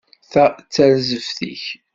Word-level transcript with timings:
Ta 0.31 0.45
d 0.55 0.57
tarzeft-ik. 0.73 1.63